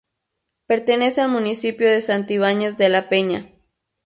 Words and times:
Pertenece 0.65 1.21
al 1.21 1.29
municipio 1.29 1.87
de 1.87 2.01
Santibáñez 2.01 2.75
de 2.75 2.89
la 2.89 3.07
Peña. 3.07 3.51